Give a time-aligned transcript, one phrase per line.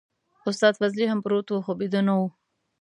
[0.49, 2.21] استاد فضلي هم پروت و خو بيده نه و.